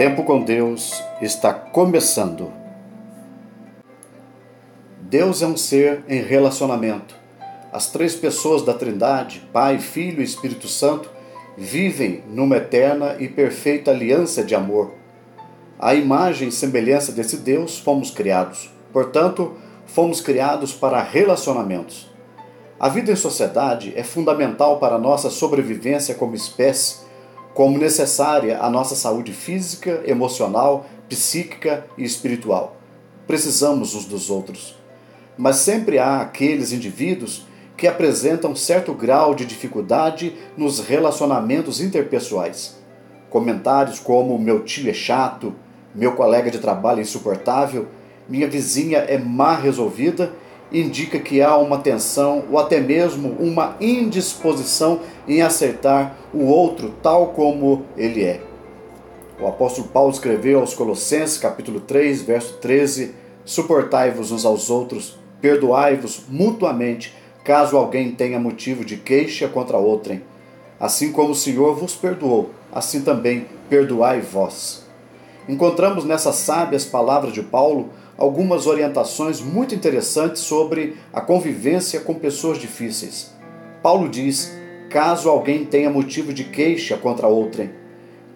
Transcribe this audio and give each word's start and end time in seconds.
Tempo 0.00 0.24
com 0.24 0.42
Deus 0.42 1.04
está 1.20 1.52
começando. 1.52 2.50
Deus 4.98 5.42
é 5.42 5.46
um 5.46 5.58
ser 5.58 6.02
em 6.08 6.22
relacionamento. 6.22 7.14
As 7.70 7.92
três 7.92 8.14
pessoas 8.14 8.62
da 8.62 8.72
Trindade, 8.72 9.46
Pai, 9.52 9.78
Filho 9.78 10.22
e 10.22 10.24
Espírito 10.24 10.68
Santo, 10.68 11.10
vivem 11.54 12.24
numa 12.28 12.56
eterna 12.56 13.16
e 13.18 13.28
perfeita 13.28 13.90
aliança 13.90 14.42
de 14.42 14.54
amor. 14.54 14.94
A 15.78 15.94
imagem 15.94 16.48
e 16.48 16.52
semelhança 16.52 17.12
desse 17.12 17.36
Deus 17.36 17.78
fomos 17.78 18.10
criados. 18.10 18.70
Portanto, 18.94 19.52
fomos 19.84 20.22
criados 20.22 20.72
para 20.72 21.02
relacionamentos. 21.02 22.10
A 22.80 22.88
vida 22.88 23.12
em 23.12 23.16
sociedade 23.16 23.92
é 23.94 24.02
fundamental 24.02 24.78
para 24.78 24.94
a 24.94 24.98
nossa 24.98 25.28
sobrevivência 25.28 26.14
como 26.14 26.34
espécie 26.34 27.09
como 27.54 27.78
necessária 27.78 28.58
à 28.60 28.70
nossa 28.70 28.94
saúde 28.94 29.32
física, 29.32 30.02
emocional, 30.06 30.86
psíquica 31.08 31.86
e 31.98 32.04
espiritual. 32.04 32.76
Precisamos 33.26 33.94
uns 33.94 34.04
dos 34.04 34.30
outros. 34.30 34.76
Mas 35.36 35.56
sempre 35.56 35.98
há 35.98 36.20
aqueles 36.20 36.72
indivíduos 36.72 37.46
que 37.76 37.86
apresentam 37.86 38.54
certo 38.54 38.92
grau 38.92 39.34
de 39.34 39.46
dificuldade 39.46 40.34
nos 40.56 40.80
relacionamentos 40.80 41.80
interpessoais. 41.80 42.78
Comentários 43.30 43.98
como 43.98 44.38
meu 44.38 44.64
tio 44.64 44.90
é 44.90 44.92
chato, 44.92 45.54
meu 45.94 46.12
colega 46.12 46.50
de 46.50 46.58
trabalho 46.58 46.98
é 46.98 47.02
insuportável, 47.02 47.88
minha 48.28 48.46
vizinha 48.46 48.98
é 48.98 49.16
má 49.16 49.56
resolvida 49.56 50.32
indica 50.72 51.18
que 51.18 51.42
há 51.42 51.56
uma 51.56 51.78
tensão 51.78 52.44
ou 52.50 52.58
até 52.58 52.80
mesmo 52.80 53.30
uma 53.38 53.76
indisposição 53.80 55.00
em 55.26 55.42
acertar 55.42 56.16
o 56.32 56.44
outro 56.44 56.94
tal 57.02 57.28
como 57.28 57.84
ele 57.96 58.24
é. 58.24 58.40
O 59.40 59.46
apóstolo 59.46 59.88
Paulo 59.88 60.10
escreveu 60.10 60.60
aos 60.60 60.74
Colossenses, 60.74 61.38
capítulo 61.38 61.80
3, 61.80 62.22
verso 62.22 62.58
13: 62.58 63.14
Suportai-vos 63.44 64.30
uns 64.30 64.44
aos 64.44 64.68
outros, 64.68 65.18
perdoai-vos 65.40 66.24
mutuamente, 66.28 67.14
caso 67.42 67.76
alguém 67.76 68.12
tenha 68.12 68.38
motivo 68.38 68.84
de 68.84 68.96
queixa 68.96 69.48
contra 69.48 69.78
outrem. 69.78 70.22
Assim 70.78 71.10
como 71.10 71.30
o 71.30 71.34
Senhor 71.34 71.74
vos 71.74 71.94
perdoou, 71.94 72.50
assim 72.72 73.00
também 73.00 73.46
perdoai 73.68 74.20
vós. 74.20 74.84
Encontramos 75.48 76.04
nessas 76.04 76.36
sábias 76.36 76.84
palavras 76.84 77.32
de 77.32 77.42
Paulo 77.42 77.88
algumas 78.20 78.66
orientações 78.66 79.40
muito 79.40 79.74
interessantes 79.74 80.42
sobre 80.42 80.98
a 81.10 81.22
convivência 81.22 82.00
com 82.00 82.14
pessoas 82.14 82.58
difíceis. 82.58 83.32
Paulo 83.82 84.10
diz: 84.10 84.52
caso 84.90 85.30
alguém 85.30 85.64
tenha 85.64 85.88
motivo 85.88 86.30
de 86.32 86.44
queixa 86.44 86.98
contra 86.98 87.26
outrem, 87.26 87.70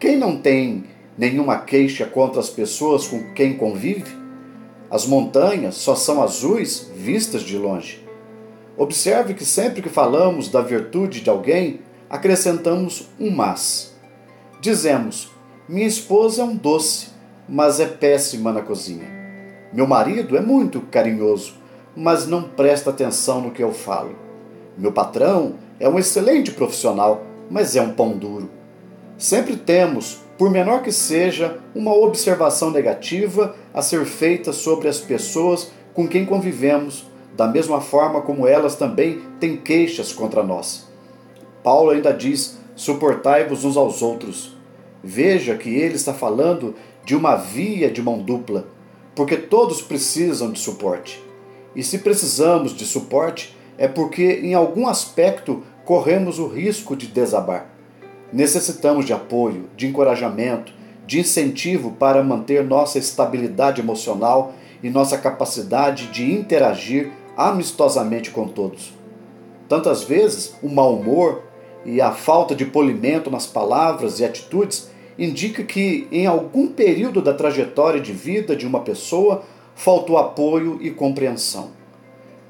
quem 0.00 0.16
não 0.16 0.38
tem 0.38 0.84
nenhuma 1.16 1.58
queixa 1.58 2.06
contra 2.06 2.40
as 2.40 2.48
pessoas 2.48 3.06
com 3.06 3.32
quem 3.34 3.56
convive? 3.56 4.10
As 4.90 5.06
montanhas 5.06 5.74
só 5.76 5.94
são 5.94 6.22
azuis 6.22 6.90
vistas 6.96 7.42
de 7.42 7.58
longe. 7.58 8.02
Observe 8.76 9.34
que 9.34 9.44
sempre 9.44 9.82
que 9.82 9.88
falamos 9.88 10.48
da 10.48 10.60
virtude 10.60 11.20
de 11.20 11.30
alguém, 11.30 11.80
acrescentamos 12.08 13.10
um 13.20 13.30
mas. 13.30 13.94
Dizemos: 14.60 15.30
minha 15.68 15.86
esposa 15.86 16.42
é 16.42 16.44
um 16.44 16.56
doce, 16.56 17.08
mas 17.46 17.80
é 17.80 17.86
péssima 17.86 18.50
na 18.50 18.62
cozinha. 18.62 19.13
Meu 19.74 19.88
marido 19.88 20.36
é 20.36 20.40
muito 20.40 20.82
carinhoso, 20.82 21.54
mas 21.96 22.28
não 22.28 22.44
presta 22.44 22.90
atenção 22.90 23.40
no 23.40 23.50
que 23.50 23.60
eu 23.60 23.72
falo. 23.72 24.14
Meu 24.78 24.92
patrão 24.92 25.56
é 25.80 25.88
um 25.88 25.98
excelente 25.98 26.52
profissional, 26.52 27.24
mas 27.50 27.74
é 27.74 27.82
um 27.82 27.90
pão 27.90 28.16
duro. 28.16 28.48
Sempre 29.18 29.56
temos, 29.56 30.20
por 30.38 30.48
menor 30.48 30.80
que 30.80 30.92
seja, 30.92 31.58
uma 31.74 31.92
observação 31.92 32.70
negativa 32.70 33.56
a 33.74 33.82
ser 33.82 34.04
feita 34.04 34.52
sobre 34.52 34.86
as 34.86 35.00
pessoas 35.00 35.72
com 35.92 36.06
quem 36.06 36.24
convivemos, 36.24 37.10
da 37.36 37.48
mesma 37.48 37.80
forma 37.80 38.22
como 38.22 38.46
elas 38.46 38.76
também 38.76 39.22
têm 39.40 39.56
queixas 39.56 40.12
contra 40.12 40.44
nós. 40.44 40.88
Paulo 41.64 41.90
ainda 41.90 42.12
diz: 42.12 42.60
suportai-vos 42.76 43.64
uns 43.64 43.76
aos 43.76 44.02
outros. 44.02 44.56
Veja 45.02 45.56
que 45.56 45.74
ele 45.74 45.96
está 45.96 46.14
falando 46.14 46.76
de 47.04 47.16
uma 47.16 47.34
via 47.34 47.90
de 47.90 48.00
mão 48.00 48.22
dupla 48.22 48.72
porque 49.14 49.36
todos 49.36 49.80
precisam 49.80 50.50
de 50.50 50.58
suporte. 50.58 51.22
E 51.74 51.82
se 51.82 51.98
precisamos 51.98 52.74
de 52.74 52.84
suporte, 52.84 53.56
é 53.76 53.88
porque 53.88 54.40
em 54.42 54.54
algum 54.54 54.86
aspecto 54.86 55.62
corremos 55.84 56.38
o 56.38 56.46
risco 56.46 56.96
de 56.96 57.06
desabar. 57.06 57.70
Necessitamos 58.32 59.04
de 59.04 59.12
apoio, 59.12 59.68
de 59.76 59.86
encorajamento, 59.86 60.72
de 61.06 61.20
incentivo 61.20 61.92
para 61.92 62.22
manter 62.22 62.64
nossa 62.64 62.98
estabilidade 62.98 63.80
emocional 63.80 64.54
e 64.82 64.90
nossa 64.90 65.18
capacidade 65.18 66.08
de 66.08 66.32
interagir 66.32 67.12
amistosamente 67.36 68.30
com 68.30 68.46
todos. 68.46 68.92
Tantas 69.68 70.04
vezes, 70.04 70.54
o 70.62 70.68
mau 70.68 70.94
humor 70.94 71.42
e 71.84 72.00
a 72.00 72.12
falta 72.12 72.54
de 72.54 72.64
polimento 72.64 73.30
nas 73.30 73.46
palavras 73.46 74.20
e 74.20 74.24
atitudes 74.24 74.90
indica 75.18 75.62
que 75.62 76.08
em 76.10 76.26
algum 76.26 76.68
período 76.68 77.22
da 77.22 77.32
trajetória 77.32 78.00
de 78.00 78.12
vida 78.12 78.56
de 78.56 78.66
uma 78.66 78.80
pessoa 78.80 79.44
faltou 79.74 80.18
apoio 80.18 80.78
e 80.80 80.90
compreensão. 80.90 81.70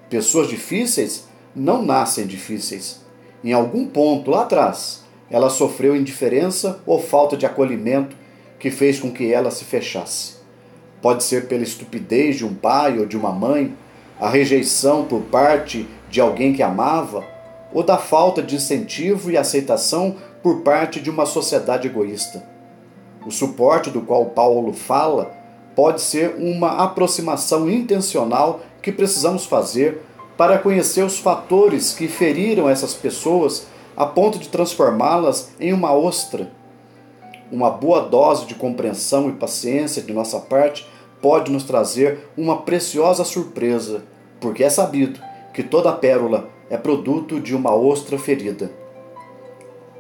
Pessoas 0.09 0.49
difíceis 0.49 1.27
não 1.55 1.83
nascem 1.83 2.27
difíceis. 2.27 3.01
Em 3.43 3.53
algum 3.53 3.87
ponto 3.87 4.31
lá 4.31 4.43
atrás, 4.43 5.05
ela 5.31 5.51
sofreu 5.51 5.97
indiferença 5.97 6.81
ou 6.87 6.99
falta 6.99 7.37
de 7.37 7.47
acolhimento 7.47 8.17
que 8.59 8.71
fez 8.71 8.99
com 8.99 9.11
que 9.11 9.33
ela 9.33 9.51
se 9.51 9.65
fechasse. 9.65 10.35
Pode 11.03 11.25
ser 11.25 11.49
pela 11.49 11.63
estupidez 11.63 12.37
de 12.37 12.47
um 12.47 12.55
pai 12.55 12.99
ou 12.99 13.07
de 13.07 13.17
uma 13.17 13.33
mãe, 13.33 13.75
a 14.19 14.29
rejeição 14.29 15.05
por 15.05 15.23
parte 15.23 15.87
de 16.09 16.21
alguém 16.21 16.53
que 16.53 16.63
amava, 16.63 17.25
ou 17.73 17.83
da 17.83 17.99
falta 17.99 18.43
de 18.43 18.57
incentivo 18.57 19.31
e 19.31 19.37
aceitação 19.37 20.17
por 20.43 20.63
parte 20.63 21.01
de 21.01 21.11
uma 21.11 21.27
sociedade 21.27 21.89
egoísta. 21.89 22.54
O 23.27 23.31
suporte 23.31 23.91
do 23.91 24.03
qual 24.03 24.27
Paulo 24.27 24.73
fala 24.73 25.33
pode 25.75 26.01
ser 26.01 26.37
uma 26.37 26.85
aproximação 26.85 27.69
intencional 27.69 28.61
que 28.83 28.93
precisamos 28.93 29.45
fazer 29.45 30.03
para 30.37 30.59
conhecer 30.59 31.03
os 31.03 31.19
fatores 31.19 31.93
que 31.93 32.09
feriram 32.09 32.69
essas 32.69 32.95
pessoas 32.95 33.67
a 33.97 34.05
ponto 34.05 34.39
de 34.39 34.49
transformá-las 34.49 35.53
em 35.59 35.73
uma 35.73 35.93
ostra. 35.93 36.51
Uma 37.51 37.71
boa 37.71 38.01
dose 38.01 38.47
de 38.47 38.55
compreensão 38.55 39.29
e 39.29 39.33
paciência 39.33 40.03
de 40.03 40.13
nossa 40.13 40.41
parte 40.41 40.87
pode 41.23 41.51
nos 41.51 41.65
trazer 41.65 42.29
uma 42.37 42.63
preciosa 42.63 43.25
surpresa, 43.25 44.03
porque 44.41 44.65
é 44.65 44.69
sabido 44.69 45.21
que 45.53 45.63
toda 45.63 45.93
pérola 45.93 46.51
é 46.69 46.77
produto 46.77 47.41
de 47.41 47.55
uma 47.55 47.75
ostra 47.75 48.19
ferida. 48.19 48.71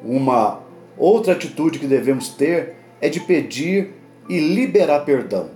Uma 0.02 0.60
outra 0.98 1.32
atitude 1.32 1.78
que 1.78 1.86
devemos 1.86 2.28
ter 2.28 2.83
é 3.04 3.08
de 3.10 3.20
pedir 3.20 3.92
e 4.30 4.40
liberar 4.40 5.00
perdão. 5.00 5.50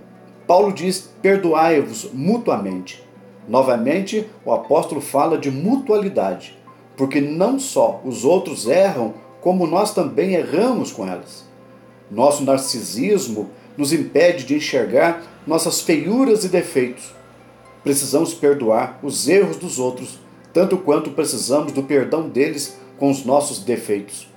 Paulo 0.45 0.71
diz: 0.71 1.09
perdoai-vos 1.19 2.11
mutuamente. 2.13 3.03
Novamente, 3.47 4.29
o 4.45 4.53
apóstolo 4.53 5.01
fala 5.01 5.35
de 5.35 5.49
mutualidade, 5.49 6.55
porque 6.95 7.19
não 7.19 7.59
só 7.59 8.01
os 8.05 8.23
outros 8.23 8.67
erram, 8.67 9.15
como 9.41 9.65
nós 9.65 9.95
também 9.95 10.35
erramos 10.35 10.91
com 10.91 11.07
elas. 11.07 11.43
Nosso 12.11 12.43
narcisismo 12.43 13.49
nos 13.75 13.91
impede 13.91 14.45
de 14.45 14.53
enxergar 14.53 15.23
nossas 15.47 15.81
feiuras 15.81 16.43
e 16.43 16.49
defeitos. 16.49 17.15
Precisamos 17.83 18.31
perdoar 18.31 18.99
os 19.01 19.27
erros 19.27 19.57
dos 19.57 19.79
outros, 19.79 20.19
tanto 20.53 20.77
quanto 20.77 21.09
precisamos 21.11 21.71
do 21.71 21.81
perdão 21.81 22.29
deles 22.29 22.77
com 22.99 23.09
os 23.09 23.25
nossos 23.25 23.63
defeitos. 23.63 24.29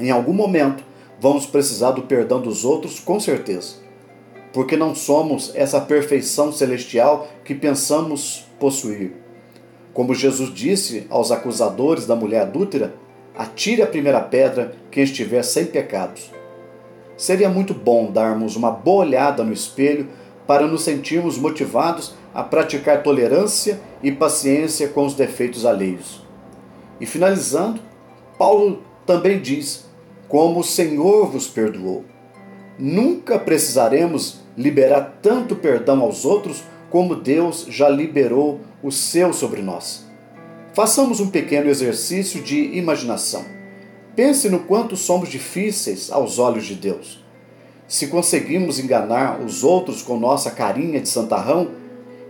Em 0.00 0.10
algum 0.10 0.32
momento, 0.32 0.82
vamos 1.20 1.46
precisar 1.46 1.92
do 1.92 2.02
perdão 2.02 2.40
dos 2.40 2.64
outros, 2.64 3.00
com 3.00 3.18
certeza. 3.18 3.76
Porque 4.52 4.76
não 4.76 4.94
somos 4.94 5.52
essa 5.54 5.80
perfeição 5.80 6.52
celestial 6.52 7.28
que 7.44 7.54
pensamos 7.54 8.46
possuir. 8.58 9.12
Como 9.92 10.14
Jesus 10.14 10.52
disse 10.52 11.06
aos 11.10 11.30
acusadores 11.30 12.06
da 12.06 12.16
mulher 12.16 12.42
adúltera: 12.42 12.94
atire 13.36 13.82
a 13.82 13.86
primeira 13.86 14.20
pedra 14.20 14.74
quem 14.90 15.04
estiver 15.04 15.42
sem 15.42 15.66
pecados. 15.66 16.30
Seria 17.16 17.48
muito 17.48 17.74
bom 17.74 18.10
darmos 18.10 18.54
uma 18.54 18.70
boa 18.70 19.04
olhada 19.04 19.42
no 19.42 19.52
espelho 19.52 20.08
para 20.46 20.66
nos 20.66 20.82
sentirmos 20.82 21.36
motivados 21.36 22.14
a 22.32 22.42
praticar 22.42 23.02
tolerância 23.02 23.80
e 24.02 24.12
paciência 24.12 24.88
com 24.88 25.04
os 25.04 25.14
defeitos 25.14 25.66
alheios. 25.66 26.24
E 27.00 27.06
finalizando, 27.06 27.80
Paulo 28.38 28.82
também 29.04 29.40
diz 29.40 29.87
como 30.28 30.60
o 30.60 30.64
Senhor 30.64 31.26
vos 31.26 31.48
perdoou. 31.48 32.04
Nunca 32.78 33.38
precisaremos 33.38 34.40
liberar 34.56 35.18
tanto 35.22 35.56
perdão 35.56 36.00
aos 36.02 36.24
outros 36.24 36.62
como 36.90 37.16
Deus 37.16 37.66
já 37.68 37.88
liberou 37.88 38.60
o 38.82 38.90
seu 38.90 39.32
sobre 39.32 39.62
nós. 39.62 40.06
Façamos 40.74 41.18
um 41.20 41.28
pequeno 41.28 41.68
exercício 41.68 42.40
de 42.42 42.76
imaginação. 42.76 43.44
Pense 44.14 44.48
no 44.48 44.60
quanto 44.60 44.96
somos 44.96 45.28
difíceis 45.28 46.10
aos 46.10 46.38
olhos 46.38 46.66
de 46.66 46.74
Deus. 46.74 47.24
se 47.88 48.08
conseguimos 48.08 48.78
enganar 48.78 49.40
os 49.40 49.64
outros 49.64 50.02
com 50.02 50.18
nossa 50.18 50.50
carinha 50.50 51.00
de 51.00 51.08
santarrão, 51.08 51.70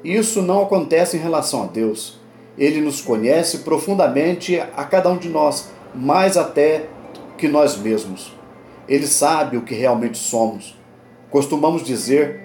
isso 0.04 0.40
não 0.40 0.62
acontece 0.62 1.16
em 1.16 1.20
relação 1.20 1.64
a 1.64 1.66
Deus. 1.66 2.20
Ele 2.56 2.80
nos 2.80 3.00
conhece 3.00 3.58
profundamente 3.58 4.60
a 4.60 4.84
cada 4.84 5.10
um 5.10 5.18
de 5.18 5.28
nós, 5.28 5.68
mais 5.92 6.36
até 6.36 6.86
que 7.38 7.48
nós 7.48 7.78
mesmos. 7.78 8.32
Ele 8.86 9.06
sabe 9.06 9.56
o 9.56 9.62
que 9.62 9.74
realmente 9.74 10.18
somos. 10.18 10.76
Costumamos 11.30 11.82
dizer: 11.82 12.40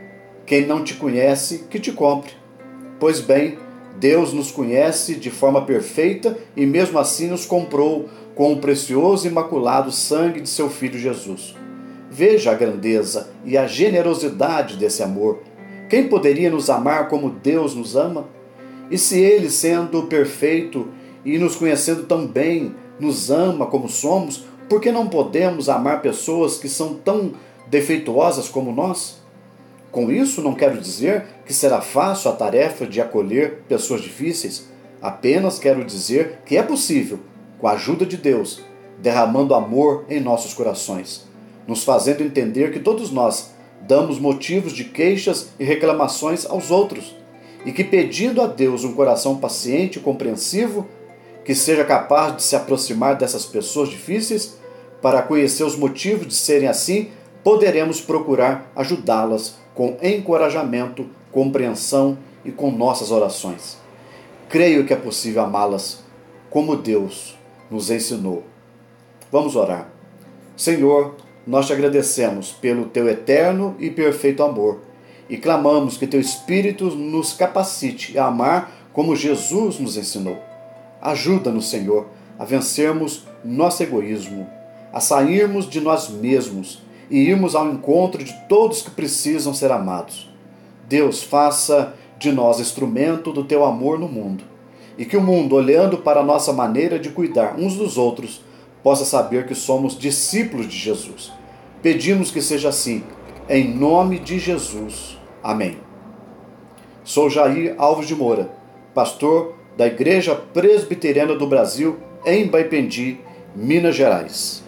quem 0.46 0.66
não 0.66 0.84
te 0.84 0.94
conhece, 0.94 1.66
que 1.70 1.80
te 1.80 1.92
compre. 1.92 2.32
Pois 3.00 3.20
bem, 3.20 3.58
Deus 4.00 4.34
nos 4.34 4.52
conhece 4.52 5.16
de 5.16 5.30
forma 5.30 5.66
perfeita 5.66 6.38
e 6.56 6.66
mesmo 6.66 7.00
assim 7.00 7.28
nos 7.28 7.46
comprou 7.46 8.08
com 8.36 8.54
o 8.54 8.58
precioso 8.58 9.28
e 9.28 9.30
imaculado 9.30 9.92
sangue 9.92 10.42
de 10.42 10.50
seu 10.50 10.70
Filho 10.70 10.98
Jesus. 10.98 11.56
Veja 12.10 12.52
a 12.52 12.56
grandeza 12.56 13.30
e 13.46 13.58
a 13.58 13.66
generosidade 13.66 14.78
desse 14.78 15.02
amor. 15.02 15.40
Quem 15.90 16.08
poderia 16.08 16.50
nos 16.50 16.70
amar 16.70 17.08
como 17.08 17.30
Deus 17.30 17.76
nos 17.76 17.96
ama? 17.96 18.28
E 18.90 18.98
se 18.98 19.20
Ele, 19.20 19.50
sendo 19.50 20.04
perfeito 20.04 20.88
e 21.24 21.38
nos 21.38 21.56
conhecendo 21.56 22.04
tão 22.04 22.28
bem, 22.28 22.76
nos 23.00 23.32
ama 23.32 23.66
como 23.66 23.88
somos, 23.88 24.46
por 24.70 24.82
que 24.82 24.92
não 24.92 25.08
podemos 25.08 25.70
amar 25.70 26.02
pessoas 26.02 26.58
que 26.58 26.70
são 26.70 26.96
tão 26.96 27.34
defeituosas 27.68 28.48
como 28.48 28.72
nós? 28.72 29.22
Com 29.92 30.12
isso, 30.12 30.42
não 30.42 30.56
quero 30.56 30.82
dizer 30.82 31.26
que 31.46 31.54
será 31.54 31.80
fácil 31.80 32.32
a 32.32 32.36
tarefa 32.36 32.86
de 32.86 33.00
acolher 33.00 33.64
pessoas 33.68 34.02
difíceis, 34.02 34.68
apenas 35.02 35.60
quero 35.60 35.84
dizer 35.84 36.40
que 36.46 36.58
é 36.58 36.64
possível, 36.64 37.20
com 37.60 37.68
a 37.68 37.74
ajuda 37.74 38.06
de 38.06 38.18
Deus, 38.18 38.62
derramando 39.00 39.54
amor 39.54 40.06
em 40.10 40.20
nossos 40.20 40.54
corações, 40.54 41.28
nos 41.68 41.84
fazendo 41.84 42.24
entender 42.24 42.72
que 42.72 42.80
todos 42.80 43.12
nós 43.12 43.52
damos 43.82 44.18
motivos 44.18 44.74
de 44.74 44.86
queixas 44.86 45.50
e 45.60 45.64
reclamações 45.64 46.46
aos 46.46 46.72
outros, 46.72 47.16
e 47.66 47.72
que 47.72 47.84
pedindo 47.84 48.42
a 48.42 48.48
Deus 48.48 48.84
um 48.84 48.94
coração 48.94 49.38
paciente 49.38 50.00
e 50.00 50.02
compreensivo, 50.02 50.88
que 51.44 51.54
seja 51.54 51.84
capaz 51.84 52.38
de 52.38 52.44
se 52.44 52.56
aproximar 52.56 53.16
dessas 53.16 53.46
pessoas 53.46 53.90
difíceis, 53.90 54.58
para 55.02 55.22
conhecer 55.22 55.64
os 55.64 55.76
motivos 55.76 56.28
de 56.28 56.34
serem 56.34 56.68
assim, 56.68 57.10
poderemos 57.44 58.00
procurar 58.00 58.72
ajudá-las 58.76 59.56
com 59.76 59.98
encorajamento, 60.02 61.10
compreensão 61.32 62.18
e 62.46 62.52
com 62.52 62.72
nossas 62.72 63.12
orações. 63.12 63.78
Creio 64.48 64.86
que 64.86 64.94
é 64.94 64.96
possível 64.96 65.44
amá-las 65.44 66.04
como 66.50 66.76
Deus 66.76 67.38
nos 67.70 67.90
ensinou. 67.90 68.44
Vamos 69.32 69.56
orar. 69.56 69.90
Senhor, 70.56 71.16
nós 71.46 71.68
te 71.68 71.74
agradecemos 71.74 72.52
pelo 72.52 72.86
teu 72.86 73.10
eterno 73.10 73.76
e 73.80 73.90
perfeito 73.90 74.44
amor 74.44 74.82
e 75.28 75.36
clamamos 75.38 75.98
que 75.98 76.08
teu 76.08 76.20
Espírito 76.20 76.86
nos 76.96 77.34
capacite 77.34 78.18
a 78.18 78.28
amar 78.28 78.72
como 78.94 79.16
Jesus 79.16 79.80
nos 79.80 79.98
ensinou. 79.98 80.53
Ajuda-nos, 81.04 81.70
Senhor, 81.70 82.08
a 82.40 82.46
vencermos 82.46 83.26
nosso 83.44 83.84
egoísmo, 83.84 84.48
a 84.94 85.02
sairmos 85.02 85.70
de 85.70 85.82
nós 85.82 86.08
mesmos 86.08 86.82
e 87.10 87.18
irmos 87.18 87.56
ao 87.56 87.68
encontro 87.68 88.24
de 88.24 88.34
todos 88.48 88.82
que 88.82 88.90
precisam 88.90 89.54
ser 89.54 89.70
amados. 89.70 90.34
Deus, 90.88 91.22
faça 91.22 91.94
de 92.18 92.32
nós 92.32 92.62
instrumento 92.62 93.34
do 93.34 93.44
teu 93.44 93.66
amor 93.66 94.00
no 94.00 94.08
mundo, 94.08 94.46
e 94.98 95.04
que 95.04 95.18
o 95.18 95.22
mundo, 95.22 95.58
olhando 95.58 95.98
para 95.98 96.22
a 96.22 96.26
nossa 96.26 96.54
maneira 96.54 96.98
de 96.98 97.10
cuidar 97.10 97.60
uns 97.60 97.76
dos 97.76 97.98
outros, 97.98 98.42
possa 98.82 99.04
saber 99.04 99.46
que 99.46 99.56
somos 99.56 100.00
discípulos 100.00 100.70
de 100.70 100.78
Jesus. 100.78 101.34
Pedimos 101.82 102.32
que 102.32 102.42
seja 102.42 102.70
assim, 102.70 103.04
em 103.50 103.76
nome 103.76 104.20
de 104.20 104.40
Jesus. 104.40 105.18
Amém. 105.44 105.80
Sou 107.04 107.30
Jair 107.30 107.76
Alves 107.78 108.08
de 108.08 108.16
Moura, 108.16 108.54
pastor 108.94 109.63
da 109.78 109.88
Igreja 109.88 110.36
Presbiteriana 110.36 111.36
do 111.36 111.48
Brasil, 111.48 111.98
em 112.26 112.48
Baipendi, 112.48 113.18
Minas 113.56 113.96
Gerais. 113.96 114.64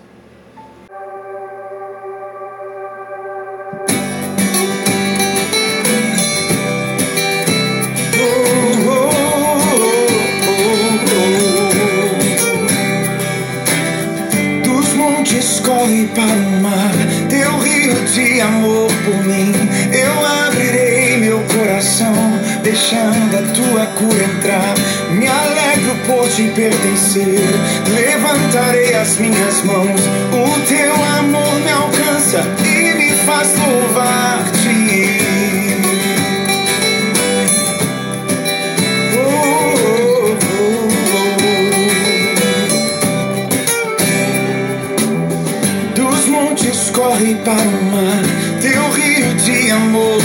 corre 15.65 16.07
para 16.13 16.23
o 16.23 16.61
mar, 16.61 16.91
teu 17.29 17.57
rio 17.59 17.93
de 18.05 18.39
amor 18.41 18.87
por 19.03 19.25
mim. 19.25 19.51
Eu 19.91 20.25
abrirei 20.47 21.17
meu 21.17 21.41
coração, 21.41 22.13
deixando 22.65 23.37
a 23.37 23.41
tua 23.53 23.85
cura 23.85 24.23
entrar. 24.23 24.73
Me 25.11 25.27
alegro 25.27 25.95
por 26.07 26.27
te 26.27 26.47
pertencer, 26.49 27.39
levantarei 27.93 28.95
as 28.95 29.17
minhas 29.19 29.63
mãos. 29.63 30.01
O 30.33 30.59
teu 30.67 30.93
amor 31.19 31.59
me 31.59 31.71
alcança 31.71 32.43
e 32.65 32.93
me 32.95 33.11
faz 33.25 33.53
louvar-te. 33.55 35.25
corre 46.91 47.35
para 47.43 47.61
o 47.61 47.83
mar, 47.91 48.23
teu 48.61 48.89
rio 48.91 49.33
de 49.35 49.69
amor 49.71 50.24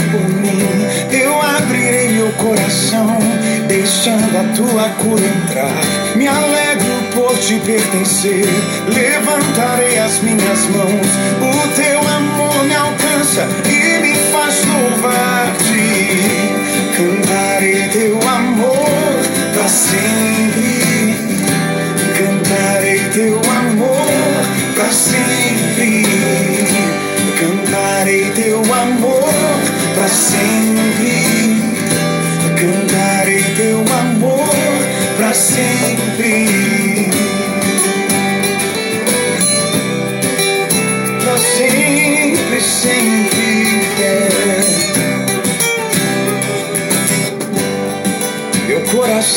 deixando 3.67 4.37
a 4.37 4.43
tua 4.55 4.89
cura 5.01 5.25
entrar. 5.25 5.81
Me 6.15 6.27
alegro 6.27 7.03
por 7.13 7.37
te 7.37 7.59
pertencer, 7.59 8.45
levantarei 8.87 9.97
as 9.99 10.19
minhas 10.21 10.67
mãos. 10.69 11.07
O 11.39 11.67
teu 11.75 11.99
amor 11.99 12.63
me 12.65 12.75
alcança 12.75 13.47
e 13.65 14.01
me 14.01 14.15
faz 14.31 14.65
louvar-te. 14.65 16.21
Cantarei 16.97 17.89
teu 17.89 18.19
amor 18.29 19.19
para 19.53 19.67
sempre. 19.67 21.15
Cantarei 22.17 22.99
teu 23.13 23.35
amor 23.37 24.07
para 24.75 24.91
sempre 24.91 26.11
cantarei 27.41 28.29
teu 28.31 28.59
amor 28.59 29.33
para 29.95 30.07
sempre. 30.07 30.60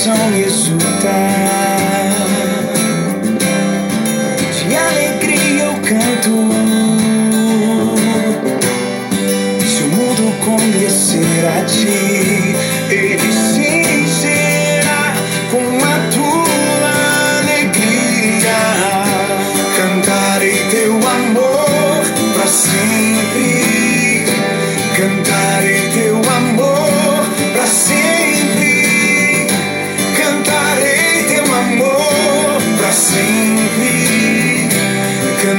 Coração 0.04 0.34
exulta. 0.34 0.93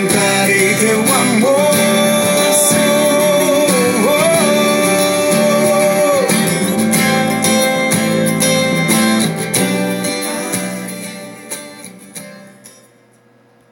invaded 0.05 0.77
the 0.81 0.95
world. 0.97 1.14